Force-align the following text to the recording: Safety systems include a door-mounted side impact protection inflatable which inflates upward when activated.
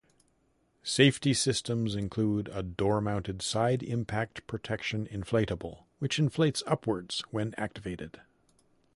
Safety 0.81 1.31
systems 1.31 1.93
include 1.93 2.49
a 2.51 2.63
door-mounted 2.63 3.43
side 3.43 3.83
impact 3.83 4.47
protection 4.47 5.05
inflatable 5.05 5.83
which 5.99 6.17
inflates 6.17 6.63
upward 6.65 7.13
when 7.29 7.53
activated. 7.55 8.19